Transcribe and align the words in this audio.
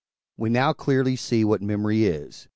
We 0.35 0.49
now 0.49 0.73
clearly 0.73 1.15
see 1.15 1.45
what 1.45 1.61
Memory 1.61 2.05
is. 2.05 2.47